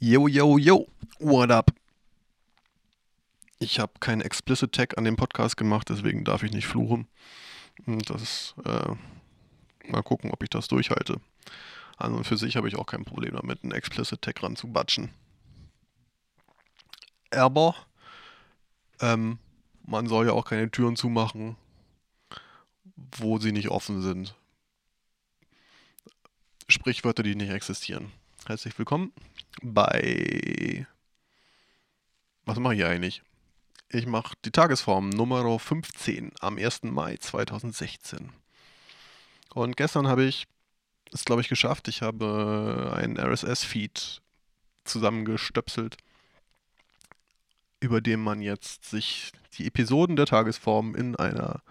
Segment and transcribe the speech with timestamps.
[0.00, 0.86] Yo, yo, yo,
[1.18, 1.72] what up?
[3.58, 7.08] Ich habe keinen Explicit Tag an dem Podcast gemacht, deswegen darf ich nicht fluchen.
[7.84, 8.94] Das äh,
[9.88, 11.20] mal gucken, ob ich das durchhalte.
[11.96, 15.10] An und für sich habe ich auch kein Problem damit, einen Explicit Tag ranzubatschen.
[17.32, 17.74] Aber
[19.00, 19.40] ähm,
[19.84, 21.56] man soll ja auch keine Türen zumachen,
[23.16, 24.36] wo sie nicht offen sind.
[26.68, 28.12] Sprichwörter, die nicht existieren.
[28.46, 29.12] Herzlich willkommen
[29.62, 30.86] bei.
[32.44, 33.22] Was mache ich eigentlich?
[33.90, 36.84] Ich mache die Tagesform Nummer 15 am 1.
[36.84, 38.30] Mai 2016.
[39.54, 40.46] Und gestern habe ich
[41.12, 41.88] es, glaube ich, geschafft.
[41.88, 44.20] Ich habe einen RSS-Feed
[44.84, 45.96] zusammengestöpselt,
[47.80, 51.62] über den man jetzt sich die Episoden der Tagesform in einer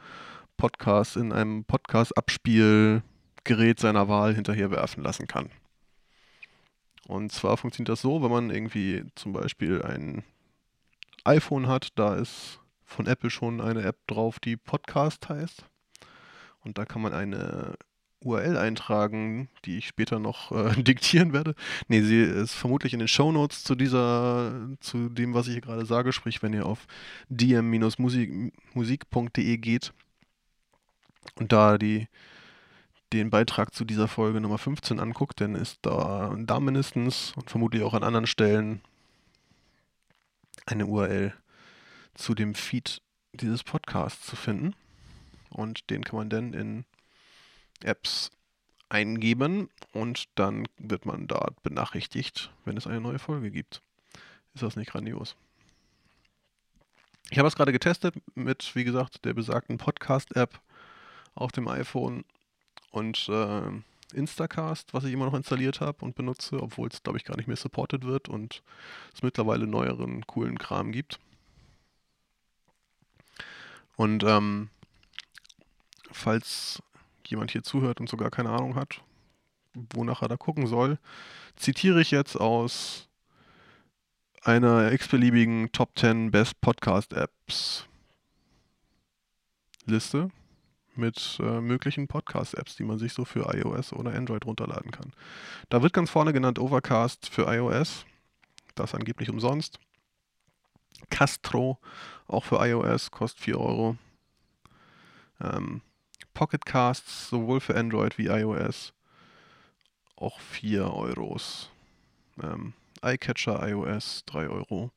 [0.58, 5.52] Podcast, in einem Podcast-Abspielgerät seiner Wahl hinterher werfen lassen kann.
[7.08, 10.24] Und zwar funktioniert das so, wenn man irgendwie zum Beispiel ein
[11.24, 15.64] iPhone hat, da ist von Apple schon eine App drauf, die Podcast heißt.
[16.64, 17.78] Und da kann man eine
[18.20, 21.56] URL eintragen, die ich später noch äh, diktieren werde.
[21.88, 25.86] Ne, sie ist vermutlich in den Shownotes zu dieser, zu dem, was ich hier gerade
[25.86, 26.12] sage.
[26.12, 26.88] Sprich, wenn ihr auf
[27.30, 29.94] dm-musik.de geht
[31.36, 32.08] und da die
[33.14, 37.84] den Beitrag zu dieser Folge Nummer 15 anguckt, dann ist da, da mindestens und vermutlich
[37.84, 38.82] auch an anderen Stellen
[40.66, 41.34] eine URL
[42.16, 43.02] zu dem Feed
[43.34, 44.76] dieses Podcasts zu finden.
[45.50, 46.86] Und den kann man dann in
[47.84, 48.32] Apps
[48.90, 53.82] eingeben und dann wird man dort benachrichtigt, wenn es eine neue Folge gibt.
[54.54, 55.36] Ist das nicht grandios?
[57.30, 60.60] Ich habe es gerade getestet mit, wie gesagt, der besagten Podcast-App
[61.36, 62.24] auf dem iPhone
[62.98, 63.62] und äh,
[64.14, 67.48] Instacast, was ich immer noch installiert habe und benutze, obwohl es, glaube ich, gar nicht
[67.48, 68.64] mehr supported wird und
[69.14, 71.20] es mittlerweile neueren, coolen Kram gibt.
[73.96, 74.70] Und ähm,
[76.12, 76.82] falls
[77.26, 79.02] jemand hier zuhört und sogar keine Ahnung hat,
[79.74, 80.98] wonach er da gucken soll,
[81.56, 83.08] zitiere ich jetzt aus
[84.42, 87.86] einer x-beliebigen Top 10 Best Podcast Apps
[89.86, 90.32] Liste
[90.98, 95.14] mit äh, möglichen Podcast-Apps, die man sich so für iOS oder Android runterladen kann.
[95.70, 98.06] Da wird ganz vorne genannt Overcast für iOS,
[98.76, 99.80] das angeblich umsonst.
[101.10, 101.80] Castro,
[102.28, 103.98] auch für iOS, kostet 4 Euro.
[105.42, 105.82] Ähm,
[106.34, 108.94] Pocket Casts, sowohl für Android wie iOS,
[110.16, 111.70] auch 4 Euros.
[112.42, 114.92] Ähm, iCatcher iOS 3 Euro.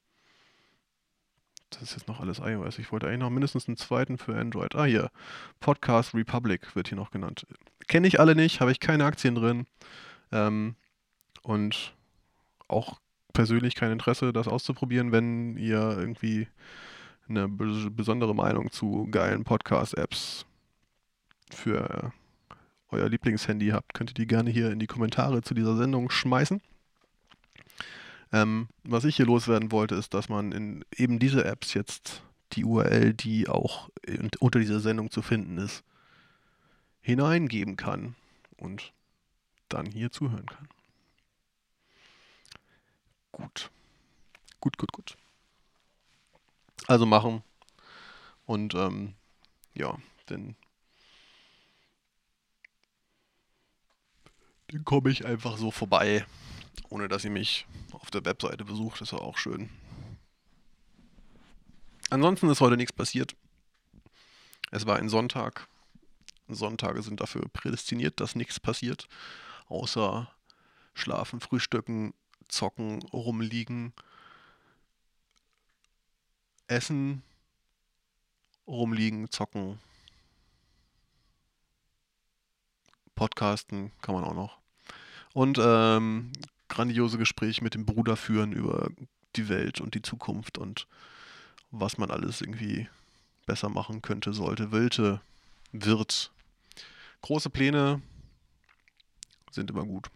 [1.70, 2.78] Das ist jetzt noch alles iOS.
[2.78, 4.74] Ich wollte eigentlich noch mindestens einen zweiten für Android.
[4.74, 5.10] Ah, hier.
[5.60, 7.46] Podcast Republic wird hier noch genannt.
[7.86, 9.66] Kenne ich alle nicht, habe ich keine Aktien drin.
[10.32, 10.74] Ähm,
[11.42, 11.94] und
[12.68, 13.00] auch
[13.32, 16.48] persönlich kein Interesse, das auszuprobieren, wenn ihr irgendwie
[17.28, 20.46] eine besondere Meinung zu geilen Podcast-Apps
[21.52, 22.12] für
[22.90, 26.60] euer Lieblingshandy habt, könnt ihr die gerne hier in die Kommentare zu dieser Sendung schmeißen.
[28.32, 32.64] Ähm, was ich hier loswerden wollte, ist, dass man in eben diese Apps jetzt die
[32.64, 33.90] URL, die auch
[34.38, 35.82] unter dieser Sendung zu finden ist,
[37.00, 38.14] hineingeben kann
[38.56, 38.92] und
[39.68, 40.68] dann hier zuhören kann.
[43.32, 43.70] Gut.
[44.60, 45.16] Gut, gut, gut.
[46.86, 47.42] Also machen.
[48.46, 49.14] Und ähm,
[49.74, 49.96] ja,
[50.28, 50.56] denn
[54.68, 56.24] dann komme ich einfach so vorbei
[56.90, 57.66] ohne dass ihr mich
[58.00, 59.00] auf der Webseite besucht.
[59.00, 59.70] Das war auch schön.
[62.10, 63.36] Ansonsten ist heute nichts passiert.
[64.70, 65.68] Es war ein Sonntag.
[66.48, 69.06] Sonntage sind dafür prädestiniert, dass nichts passiert.
[69.66, 70.28] Außer
[70.94, 72.14] schlafen, frühstücken,
[72.48, 73.92] zocken, rumliegen,
[76.66, 77.22] essen,
[78.66, 79.78] rumliegen, zocken.
[83.14, 84.58] Podcasten kann man auch noch.
[85.32, 86.32] Und ähm,
[86.70, 88.90] grandiose Gespräche mit dem Bruder führen über
[89.36, 90.86] die Welt und die Zukunft und
[91.70, 92.88] was man alles irgendwie
[93.46, 95.20] besser machen könnte, sollte, wollte,
[95.72, 96.32] wird.
[97.20, 98.00] Große Pläne
[99.50, 100.10] sind immer gut.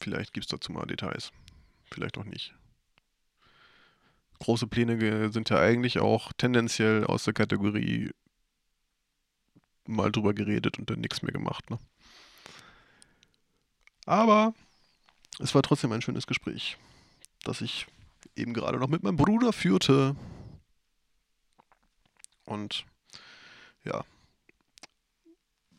[0.00, 1.30] Vielleicht gibt es dazu mal Details.
[1.90, 2.54] Vielleicht auch nicht.
[4.38, 8.10] Große Pläne sind ja eigentlich auch tendenziell aus der Kategorie
[9.86, 11.68] mal drüber geredet und dann nichts mehr gemacht.
[11.68, 11.78] Ne?
[14.10, 14.54] Aber
[15.38, 16.76] es war trotzdem ein schönes Gespräch,
[17.44, 17.86] das ich
[18.34, 20.16] eben gerade noch mit meinem Bruder führte.
[22.44, 22.84] Und
[23.84, 24.04] ja,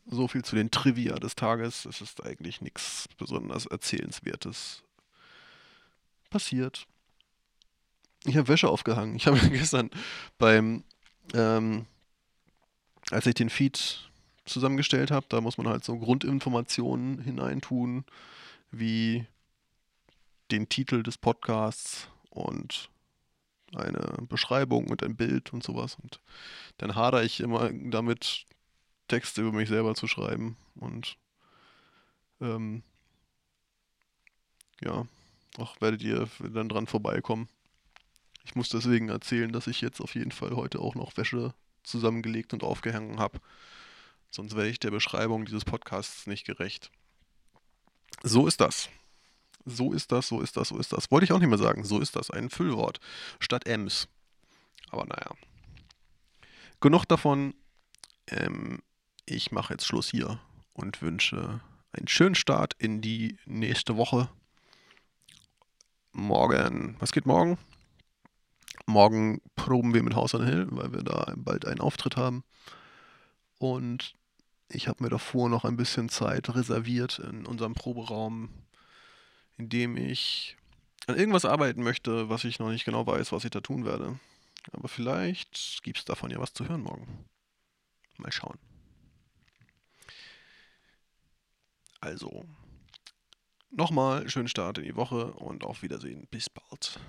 [0.05, 1.83] so viel zu den Trivia des Tages.
[1.83, 4.81] Es ist eigentlich nichts besonders Erzählenswertes
[6.29, 6.87] passiert.
[8.23, 9.17] Ich habe Wäsche aufgehangen.
[9.17, 9.89] Ich habe gestern
[10.37, 10.85] beim,
[11.33, 11.85] ähm,
[13.09, 14.09] als ich den Feed
[14.45, 18.05] zusammengestellt habe, da muss man halt so Grundinformationen hineintun,
[18.71, 19.25] wie
[20.51, 22.89] den Titel des Podcasts und
[23.75, 25.95] eine Beschreibung und ein Bild und sowas.
[26.01, 26.19] Und
[26.77, 28.45] dann hadere ich immer damit,
[29.07, 30.55] Texte über mich selber zu schreiben.
[30.75, 31.17] Und
[32.39, 32.81] ähm,
[34.81, 35.05] ja,
[35.57, 37.49] auch werdet ihr dann dran vorbeikommen.
[38.45, 41.53] Ich muss deswegen erzählen, dass ich jetzt auf jeden Fall heute auch noch Wäsche
[41.83, 43.39] zusammengelegt und aufgehangen habe.
[44.31, 46.89] Sonst werde ich der Beschreibung dieses Podcasts nicht gerecht.
[48.23, 48.89] So ist das.
[49.65, 51.11] So ist das, so ist das, so ist das.
[51.11, 51.83] Wollte ich auch nicht mehr sagen.
[51.83, 52.31] So ist das.
[52.31, 52.99] Ein Füllwort
[53.39, 54.07] statt Ems.
[54.89, 55.31] Aber naja.
[56.79, 57.53] Genug davon.
[58.27, 58.79] Ähm,
[59.25, 60.39] ich mache jetzt Schluss hier
[60.73, 61.61] und wünsche
[61.91, 64.29] einen schönen Start in die nächste Woche.
[66.13, 67.57] Morgen, was geht morgen?
[68.85, 72.43] Morgen proben wir mit House on Hill, weil wir da bald einen Auftritt haben.
[73.57, 74.15] Und
[74.73, 78.49] ich habe mir davor noch ein bisschen Zeit reserviert in unserem Proberaum,
[79.57, 80.57] in dem ich
[81.07, 84.19] an irgendwas arbeiten möchte, was ich noch nicht genau weiß, was ich da tun werde.
[84.71, 87.25] Aber vielleicht gibt es davon ja was zu hören morgen.
[88.17, 88.59] Mal schauen.
[91.99, 92.45] Also,
[93.71, 96.27] nochmal schönen Start in die Woche und auf Wiedersehen.
[96.29, 96.99] Bis bald.